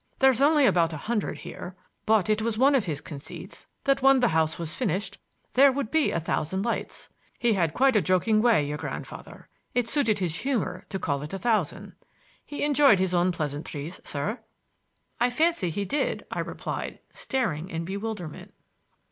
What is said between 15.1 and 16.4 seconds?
"I fancy he did," I